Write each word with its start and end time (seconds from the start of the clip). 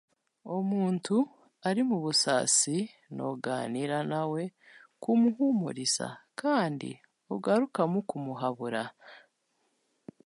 Omuntu 0.55 1.17
ari 1.67 1.81
mu 1.89 1.97
busaasi, 2.03 2.77
noogaaniira 3.15 3.99
nawe, 4.11 4.41
kumuhuumuriza, 5.01 6.07
kandi 6.41 6.89
ogarukamu 7.33 7.99
kumuhabura. 8.09 8.83